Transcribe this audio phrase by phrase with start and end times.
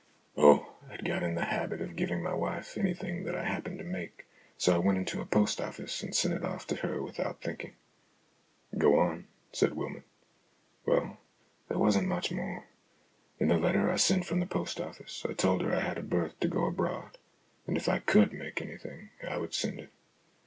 [0.35, 3.83] ""Oh, I'd got into the habit of giving my wife anything that I happened to
[3.83, 4.25] make,
[4.57, 7.75] so I went into a post office and sent it off to her without thinking.""
[8.79, 10.01] Go on," said Wylmot."
[10.87, 11.19] Well,
[11.67, 12.65] there wasn't much more.
[13.39, 16.01] In the letter 1 sent from the post office, I told her I had a
[16.01, 17.19] berth to go abroad,
[17.67, 19.91] and if I could make anything I would send it.